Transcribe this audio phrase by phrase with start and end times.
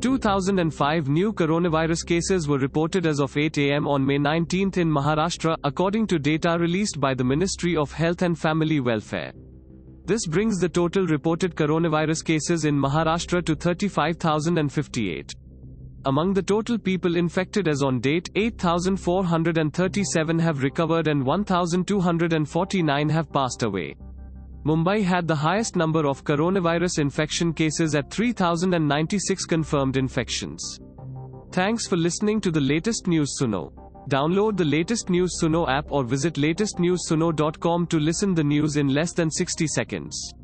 [0.00, 5.56] 2005 new coronavirus cases were reported as of 8 am on May 19 in Maharashtra,
[5.64, 9.32] according to data released by the Ministry of Health and Family Welfare.
[10.04, 15.34] This brings the total reported coronavirus cases in Maharashtra to 35,058.
[16.04, 23.64] Among the total people infected as on date, 8,437 have recovered and 1,249 have passed
[23.64, 23.96] away.
[24.68, 30.78] Mumbai had the highest number of coronavirus infection cases at 3096 confirmed infections.
[31.52, 33.72] Thanks for listening to the latest news Suno.
[34.10, 39.14] Download the latest news Suno app or visit latestnewsuno.com to listen the news in less
[39.14, 40.34] than 60 seconds.